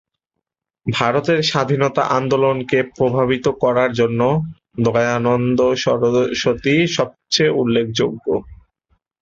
ভারতের 0.85 1.39
স্বাধীনতা 1.43 2.03
আন্দোলনকে 2.17 2.79
প্রভাবিত 2.97 3.45
করার 3.63 3.91
জন্য 3.93 4.21
দয়ানন্দ 4.85 5.59
সরস্বতী 5.83 6.75
সবচেয়ে 6.97 7.55
উল্লেখযোগ্য। 7.61 8.25